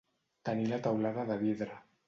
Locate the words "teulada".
0.89-1.29